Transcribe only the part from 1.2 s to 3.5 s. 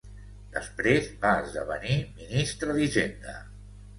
va esdevenir ministre d'Hisenda.